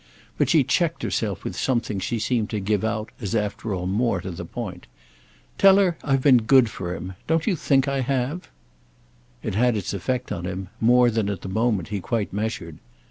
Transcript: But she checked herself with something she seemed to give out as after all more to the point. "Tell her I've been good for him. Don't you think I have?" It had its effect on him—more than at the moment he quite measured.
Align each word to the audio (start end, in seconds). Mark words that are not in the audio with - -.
But 0.35 0.49
she 0.49 0.63
checked 0.63 1.03
herself 1.03 1.43
with 1.43 1.55
something 1.55 1.99
she 1.99 2.17
seemed 2.17 2.49
to 2.49 2.59
give 2.59 2.83
out 2.83 3.11
as 3.21 3.35
after 3.35 3.71
all 3.71 3.85
more 3.85 4.19
to 4.19 4.31
the 4.31 4.45
point. 4.45 4.87
"Tell 5.59 5.77
her 5.77 5.95
I've 6.03 6.23
been 6.23 6.37
good 6.41 6.71
for 6.71 6.95
him. 6.95 7.13
Don't 7.27 7.45
you 7.45 7.55
think 7.55 7.87
I 7.87 7.99
have?" 8.01 8.49
It 9.43 9.53
had 9.53 9.77
its 9.77 9.93
effect 9.93 10.31
on 10.31 10.45
him—more 10.45 11.11
than 11.11 11.29
at 11.29 11.41
the 11.41 11.49
moment 11.49 11.89
he 11.89 11.99
quite 11.99 12.33
measured. 12.33 12.79